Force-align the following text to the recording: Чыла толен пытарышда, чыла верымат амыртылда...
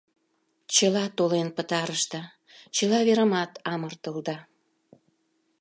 Чыла 0.73 1.05
толен 1.17 1.47
пытарышда, 1.57 2.21
чыла 2.75 2.99
верымат 3.07 3.51
амыртылда... 3.73 4.37